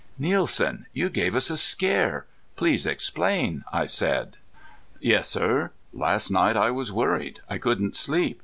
[0.17, 2.25] "Nielsen, you gave us a scare.
[2.55, 4.35] Please explain," I said.
[4.99, 5.73] "Yes, sir.
[5.93, 7.37] Last night I was worried.
[7.47, 8.39] I couldn't sleep.